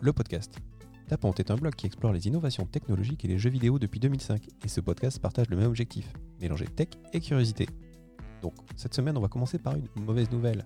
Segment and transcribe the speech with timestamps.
[0.00, 0.56] Le podcast.
[1.08, 4.48] Tapant est un blog qui explore les innovations technologiques et les jeux vidéo depuis 2005,
[4.64, 7.68] et ce podcast partage le même objectif, mélanger tech et curiosité.
[8.40, 10.64] Donc, cette semaine, on va commencer par une mauvaise nouvelle.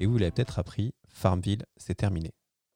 [0.00, 2.32] Et vous l'avez peut-être appris, Farmville, c'est terminé.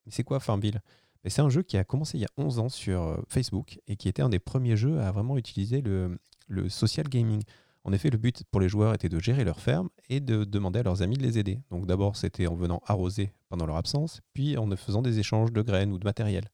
[0.07, 0.81] Mais c'est quoi Farmville?
[1.25, 3.97] C'est un jeu qui a commencé il y a 11 ans sur euh, Facebook et
[3.97, 7.43] qui était un des premiers jeux à vraiment utiliser le social gaming.
[7.89, 10.81] En effet, le but pour les joueurs était de gérer leur ferme et de demander
[10.81, 11.59] à leurs amis de les aider.
[11.71, 15.63] Donc d'abord, c'était en venant arroser pendant leur absence, puis en faisant des échanges de
[15.63, 16.51] graines ou de matériel.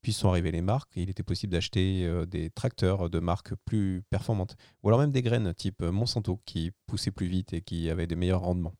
[0.00, 3.54] Puis sont arrivées les marques et il était possible d'acheter euh, des tracteurs de marques
[3.66, 7.90] plus performantes, ou alors même des graines type Monsanto qui poussaient plus vite et qui
[7.90, 8.72] avaient des meilleurs rendements.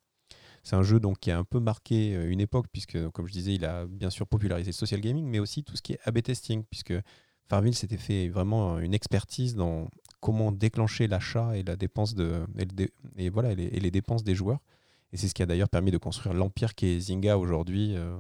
[0.63, 3.33] C'est un jeu donc qui a un peu marqué euh, une époque, puisque, comme je
[3.33, 6.01] disais, il a bien sûr popularisé le social gaming, mais aussi tout ce qui est
[6.05, 6.95] A-B testing, puisque
[7.51, 9.91] Farmville s'était fait vraiment une expertise dans
[10.21, 12.47] comment déclencher l'achat et la dépense de
[13.17, 14.61] et, voilà et les, dépenses des joueurs.
[15.13, 18.17] Et c'est ce qui a d'ailleurs permis de construire l'empire qui est Zynga aujourd'hui euh,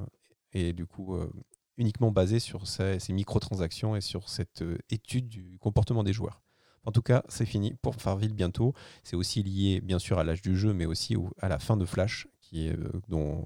[0.52, 1.30] et du coup euh,
[1.76, 6.42] uniquement basé sur ces, microtransactions et sur cette euh, étude du comportement des joueurs.
[6.84, 8.72] En tout cas, c'est fini pour Farmville bientôt.
[9.04, 11.84] C'est aussi lié bien sûr à l'âge du jeu, mais aussi à la fin de
[11.84, 12.70] Flash, qui
[13.08, 13.44] dont,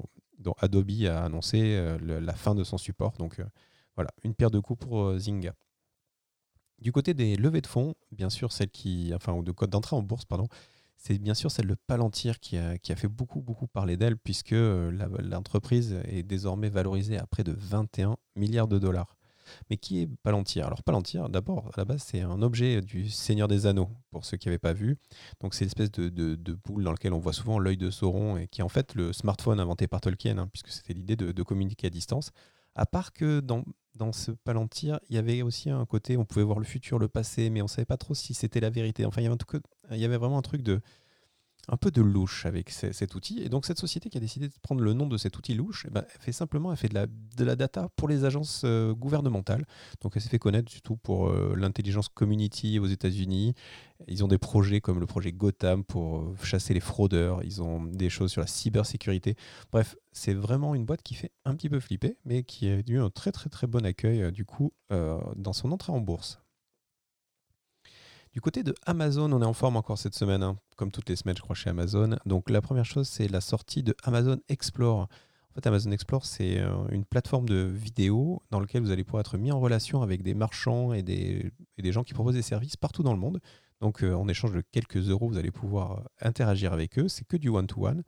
[0.58, 3.14] Adobe a annoncé la fin de son support.
[3.18, 3.41] Donc
[3.96, 5.52] voilà, une paire de coups pour Zynga.
[6.80, 9.97] Du côté des levées de fonds, bien sûr, celle qui, enfin, ou de code d'entrée
[9.97, 10.48] en bourse, pardon,
[10.97, 14.91] c'est bien sûr celle de Palantir qui a, fait beaucoup, beaucoup parler d'elle, puisque euh,
[15.22, 19.17] l'entreprise est désormais valorisée à près de 21 milliards de dollars.
[19.69, 20.67] Mais qui est Palantir?
[20.67, 24.36] Alors Palantir, d'abord, à la base, c'est un objet du Seigneur des Anneaux, pour ceux
[24.36, 24.97] qui n'avaient pas vu.
[25.41, 28.48] Donc c'est l'espèce de, de, boule dans laquelle on voit souvent l'œil de Sauron, et
[28.48, 31.89] qui est en fait le smartphone inventé par Tolkien, hein, puisque c'était l'idée de, communiquer
[31.89, 32.30] à distance.
[32.75, 33.62] À part que dans
[33.94, 37.08] dans ce Palantir, il y avait aussi un côté, on pouvait voir le futur, le
[37.08, 39.04] passé, mais on savait pas trop si c'était la vérité.
[39.04, 39.36] Enfin, il y avait,
[39.90, 40.80] il y avait vraiment un truc de,
[41.68, 43.40] un peu de louche avec cet outil.
[43.42, 45.86] Et donc cette société qui a décidé de prendre le nom de cet outil louche,
[45.88, 48.62] eh ben, elle fait simplement elle fait de la, de la data pour les agences
[48.64, 49.64] euh, gouvernementales.
[50.00, 53.55] Donc elle s'est fait connaître surtout pour euh, l'intelligence community aux États-Unis.
[54.08, 57.42] Ils ont des projets comme le projet Gotham pour euh, chasser les fraudeurs.
[57.42, 59.36] Ils ont des choses sur la cybersécurité.
[59.72, 62.98] Bref, c'est vraiment une boîte qui fait un petit peu flipper, mais qui a eu
[62.98, 66.43] un très très très bon accueil du coup dans son entrée en bourse.
[68.34, 71.14] Du côté de Amazon, on est en forme encore cette semaine, hein, comme toutes les
[71.14, 72.17] semaines, je crois, chez Amazon.
[72.27, 75.02] Donc la première chose, c'est la sortie de Amazon Explore.
[75.02, 79.20] En fait, Amazon Explore, c'est euh, une plateforme de vidéo dans laquelle vous allez pouvoir
[79.20, 81.52] être mis en relation avec des marchands et des,
[81.92, 83.39] gens qui proposent des services partout dans le monde.
[83.80, 87.06] Donc, euh, en échange de quelques euros, vous allez pouvoir interagir avec eux.
[87.06, 88.02] C'est que du one-to-one.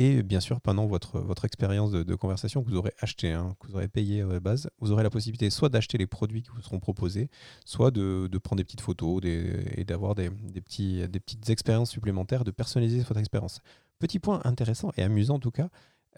[0.00, 3.66] Et bien sûr, pendant votre, votre expérience de, conversation que vous aurez acheté, hein, que
[3.66, 6.50] vous aurez payé à la base, vous aurez la possibilité soit d'acheter les produits qui
[6.54, 7.30] vous seront proposés,
[7.64, 12.52] soit de, prendre des petites photos et d'avoir des, petits, des petites expériences supplémentaires, de
[12.52, 13.60] personnaliser votre expérience.
[13.98, 15.68] Petit point intéressant et amusant en tout cas,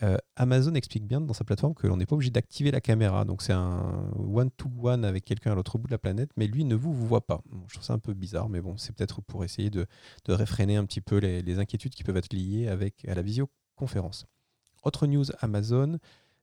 [0.03, 3.25] euh, Amazon explique bien dans sa plateforme que l'on n'est pas obligé d'activer la caméra.
[3.25, 6.75] Donc c'est un one-to-one avec quelqu'un à l'autre bout de la planète, mais lui ne
[6.75, 7.41] vous, vous voit pas.
[7.69, 9.87] je trouve ça un peu bizarre, mais bon, c'est peut-être pour essayer de,
[10.27, 13.23] de réfréner un petit peu les, les, inquiétudes qui peuvent être liées avec, à la
[13.23, 13.49] visio
[14.83, 15.99] Autre news Amazon,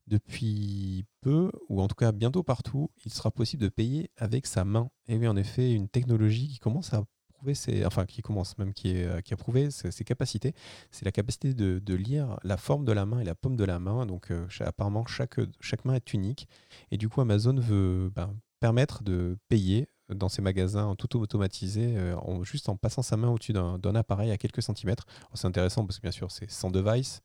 [0.08, 4.64] depuis peu, ou en tout cas bientôt partout, il sera possible de payer avec sa
[4.64, 4.90] main.
[5.08, 7.03] Et oui, en effet, une technologie qui commence à
[7.38, 10.53] prouver ses, enfin qui commence même, qui, est, qui a prouvé ses, capacités,
[10.92, 13.80] c'est la capacité de, lire la forme de la main et la paume de la
[13.80, 14.06] main.
[14.06, 16.48] Donc euh, apparemment, chaque, chaque main est unique.
[16.92, 22.44] Et du coup, Amazon veut ben, permettre de payer dans ces magasins tout automatisé, euh,
[22.44, 25.06] juste en passant sa main au-dessus d'un appareil à quelques centimètres.
[25.34, 27.22] C'est intéressant parce que bien sûr c'est sans device,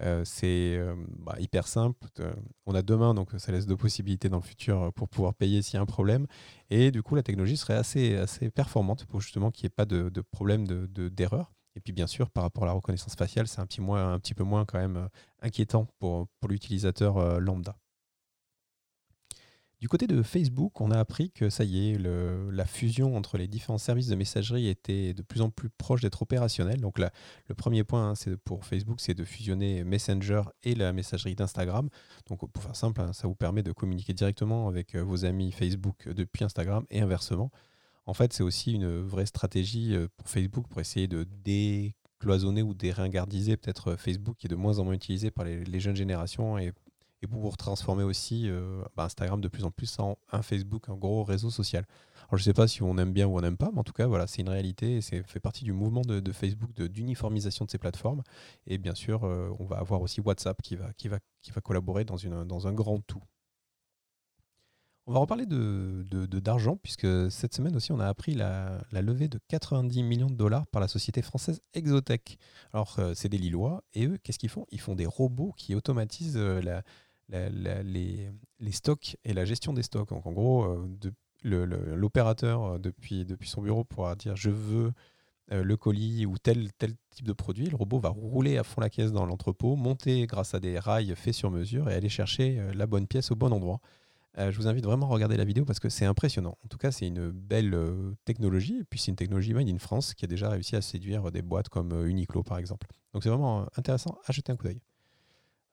[0.00, 1.98] euh, c'est euh, bah, hyper simple.
[2.66, 5.62] on a deux mains, donc ça laisse deux possibilités dans le futur pour pouvoir payer
[5.62, 6.26] s'il y a un problème.
[6.70, 9.86] Et du coup, la technologie serait assez, assez performante pour justement qu'il n'y ait pas
[9.86, 11.46] de, de problème d'erreur.
[11.74, 14.44] De, et puis bien sûr, par rapport à la reconnaissance faciale, c'est un, petit peu
[14.44, 15.08] moins quand même
[15.42, 17.76] inquiétant pour l'utilisateur lambda.
[19.80, 23.46] Du côté de Facebook, on a appris que ça y est, la fusion entre les
[23.46, 26.80] différents services de messagerie était de plus en plus proche d'être opérationnelle.
[26.80, 31.90] Donc le premier point hein, pour Facebook, c'est de fusionner Messenger et la messagerie d'Instagram.
[32.28, 35.52] Donc pour faire simple, hein, ça vous permet de communiquer directement avec euh, vos amis
[35.52, 37.50] Facebook depuis Instagram et inversement.
[38.06, 42.72] En fait, c'est aussi une vraie stratégie euh, pour Facebook pour essayer de décloisonner ou
[42.72, 46.56] déringardiser peut-être euh, Facebook qui est de moins en moins utilisé par les, jeunes générations
[47.22, 50.96] et pour transformer aussi euh, bah, Instagram de plus en plus en un Facebook, un
[50.96, 51.86] gros réseau social.
[52.28, 53.84] Alors je ne sais pas si on aime bien ou on n'aime pas, mais en
[53.84, 56.72] tout cas voilà, c'est une réalité et c'est fait partie du mouvement de, de Facebook
[56.74, 58.22] d'uniformisation de, ces plateformes.
[58.66, 61.60] Et bien sûr, euh, on va avoir aussi WhatsApp qui va, qui va, qui va
[61.60, 63.22] collaborer dans, une, dans un grand tout.
[65.08, 66.04] On va reparler de,
[66.40, 70.66] d'argent, puisque cette semaine aussi, on a appris la, levée de 90 millions de dollars
[70.66, 72.38] par la société française Exotech.
[72.72, 74.66] Alors, euh, c'est des Lillois, et eux, qu'est-ce qu'ils font?
[74.72, 76.82] Ils font des robots qui automatisent la,
[77.28, 80.08] les, stocks et la gestion des stocks.
[80.10, 80.66] Donc en gros,
[81.42, 84.92] l'opérateur depuis, depuis son bureau pourra dire je veux
[85.50, 86.68] le colis ou tel,
[87.10, 87.66] type de produit.
[87.66, 91.14] Le robot va rouler à fond la caisse dans l'entrepôt, monter grâce à des rails
[91.16, 93.80] faits sur mesure et aller chercher la bonne pièce au bon endroit.
[94.38, 96.58] Euh, je vous invite vraiment à regarder la vidéo parce que c'est impressionnant.
[96.64, 98.78] En tout cas, c'est une belle euh, technologie.
[98.80, 101.42] Et puis, c'est une technologie made in France qui a déjà réussi à séduire des
[101.42, 102.86] boîtes comme euh, Uniqlo, par exemple.
[103.14, 104.80] Donc, c'est vraiment intéressant à jeter un coup d'œil.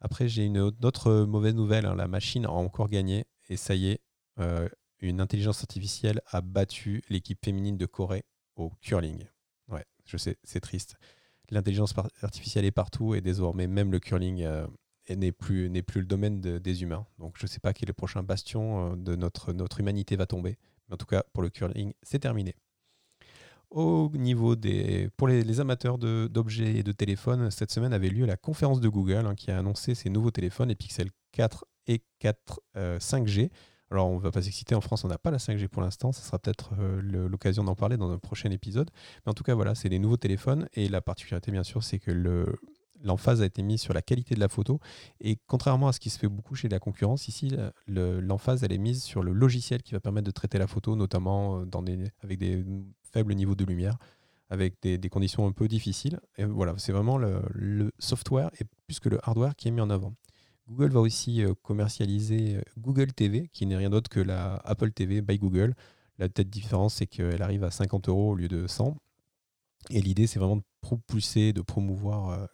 [0.03, 1.87] Après, j'ai une autre mauvaise nouvelle.
[1.87, 1.95] Hein.
[1.95, 3.25] La machine a encore gagné.
[3.49, 4.01] Et ça y est,
[4.99, 8.23] une intelligence artificielle a battu l'équipe féminine de Corée
[8.55, 9.25] au curling.
[9.67, 10.95] Ouais, je sais, c'est triste.
[11.49, 14.47] L'intelligence artificielle est partout et désormais, même le curling
[15.09, 17.05] n'est plus, n'est plus le domaine des humains.
[17.19, 20.15] Donc je ne sais pas qui est le prochain bastion euh, de notre, notre humanité
[20.15, 20.57] va tomber.
[20.87, 22.55] Mais en tout cas, pour le curling, c'est terminé.
[23.73, 25.09] Au niveau des.
[25.17, 29.25] Pour les, amateurs d'objets et de téléphones, cette semaine avait lieu la conférence de Google
[29.25, 33.45] hein, qui a annoncé ses nouveaux téléphones, les Pixel 4 et 4 5G.
[33.45, 33.47] Euh,
[33.89, 36.11] Alors on ne va pas s'exciter, en France on n'a pas la 5G pour l'instant,
[36.11, 38.91] ce sera peut-être euh, l'occasion d'en parler dans un prochain épisode.
[39.25, 41.97] Mais en tout cas voilà, c'est les nouveaux téléphones et la particularité bien sûr c'est
[41.97, 42.59] que le,
[43.03, 44.79] l'emphase a été mise sur la qualité de la photo.
[45.19, 47.51] Et contrairement à ce qui se fait beaucoup chez la concurrence, ici,
[47.87, 51.59] l'emphase, elle est mise sur le logiciel qui va permettre de traiter la photo, notamment
[51.59, 52.63] euh, dans des, avec des
[53.13, 53.97] faibles niveaux de lumière,
[54.49, 56.19] avec des, conditions un peu difficiles.
[56.37, 59.89] Et voilà, c'est vraiment le, software et plus que le hardware qui est mis en
[59.89, 60.13] avant.
[60.67, 64.91] Google va aussi euh, commercialiser euh, Google TV, qui n'est rien d'autre que la Apple
[64.91, 65.75] TV by Google.
[66.19, 68.95] La tête différence, c'est qu'elle arrive à 50 euros au lieu de 100.
[69.89, 72.47] Et l'idée, c'est vraiment de propulser, de promouvoir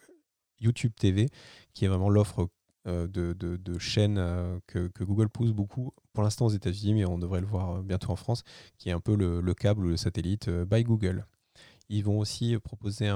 [0.59, 1.29] YouTube TV,
[1.75, 2.49] qui est vraiment l'offre
[2.89, 7.39] euh, de, chaînes euh, que, Google pousse beaucoup, pour l'instant aux États-Unis, mais on devrait
[7.39, 8.43] le voir euh, bientôt en France,
[8.77, 11.25] qui est un peu le, câble ou le satellite by Google.
[11.89, 13.09] Ils vont aussi proposer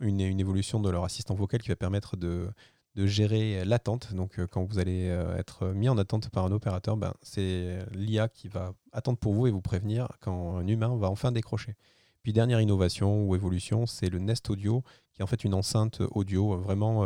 [0.00, 2.50] une, évolution de leur assistant vocal qui va permettre de,
[2.96, 4.14] gérer l'attente.
[4.14, 5.06] Donc, quand vous allez
[5.38, 9.46] être mis en attente par un opérateur, ben, c'est l'IA qui va attendre pour vous
[9.46, 11.76] et vous prévenir quand un humain va enfin décrocher.
[12.22, 16.02] Puis dernière innovation ou évolution, c'est le Nest Audio, qui est en fait une enceinte
[16.10, 17.04] audio vraiment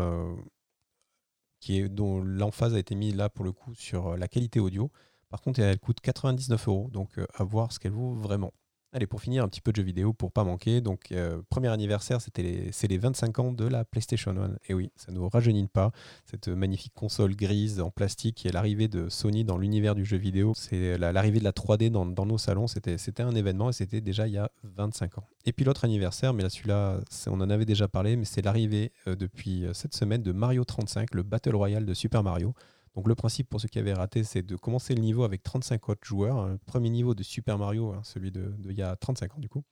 [1.90, 4.90] dont l'emphase a été mise là pour le coup sur la qualité audio.
[5.28, 8.52] Par contre, elle coûte 99 euros, donc euh, à voir ce qu'elle vaut vraiment.
[8.96, 10.81] Allez, pour finir, un petit peu de jeux vidéo pour pas manquer.
[10.81, 14.50] Donc, euh, premier anniversaire, c'était les, c'est les 25 ans de la PlayStation 1.
[14.69, 15.91] Et oui, ça ne nous rajeunit pas.
[16.26, 20.17] Cette magnifique console grise en plastique qui est l'arrivée de Sony dans l'univers du jeu
[20.17, 20.52] vidéo.
[20.55, 22.69] C'est l'arrivée de la 3D dans, nos salons.
[22.69, 25.25] C'était, un événement et c'était déjà il y a 25 ans.
[25.44, 28.93] Et puis l'autre anniversaire, mais là celui-là, on en avait déjà parlé, mais c'est l'arrivée
[29.08, 32.55] euh, depuis euh, cette semaine de Mario 35, le Battle Royale de Super Mario.
[32.94, 35.88] Donc le principe pour ceux qui avaient raté, c'est de commencer le niveau avec 35
[35.88, 36.46] autres joueurs.
[36.46, 39.49] Le premier niveau de Super Mario, hein, celui de, il y a 35 ans du
[39.49, 39.64] coup.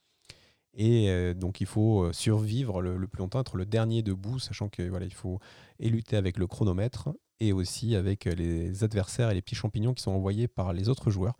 [0.74, 4.68] Et euh, donc il faut euh, survivre le, plus longtemps, être le dernier debout, sachant
[4.68, 5.38] que voilà, il faut
[5.78, 7.10] et lutter avec le chronomètre
[7.40, 10.88] et aussi avec euh, les adversaires et les petits champignons qui sont envoyés par les
[10.88, 11.36] autres joueurs.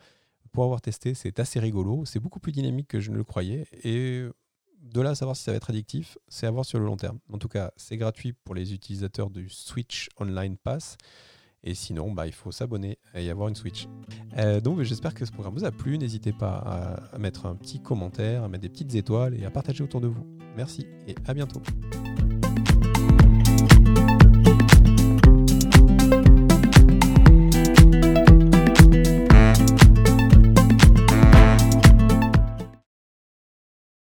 [0.53, 3.67] Pour avoir testé, c'est assez rigolo, c'est beaucoup plus dynamique que je ne le croyais.
[3.85, 4.23] Et
[4.83, 6.97] de là à savoir si ça va être addictif, c'est à voir sur le long
[6.97, 7.19] terme.
[7.33, 10.99] En tout cas, c'est gratuit pour les utilisateurs du Switch Online Pass.
[11.65, 13.87] Et sinon, bah, il faut s'abonner et avoir une Switch.
[14.37, 15.97] Euh, donc j'espère que ce programme vous a plu.
[15.99, 19.85] N'hésitez pas à mettre un petit commentaire, à mettre des petites étoiles et à partager
[19.85, 20.27] autour de vous.
[20.57, 21.63] Merci et à bientôt.